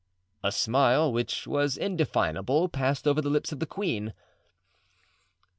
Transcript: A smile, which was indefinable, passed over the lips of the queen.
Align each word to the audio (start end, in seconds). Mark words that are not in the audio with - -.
A 0.43 0.51
smile, 0.51 1.13
which 1.13 1.45
was 1.45 1.77
indefinable, 1.77 2.67
passed 2.69 3.07
over 3.07 3.21
the 3.21 3.29
lips 3.29 3.51
of 3.51 3.59
the 3.59 3.67
queen. 3.67 4.15